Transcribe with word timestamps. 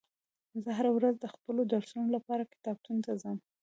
زه 0.63 0.69
هره 0.77 0.91
ورځ 0.97 1.15
د 1.19 1.25
خپلو 1.33 1.61
درسونو 1.71 2.07
لپاره 2.15 2.49
کتابتون 2.53 2.97
ته 3.05 3.11
ځم 3.21 3.37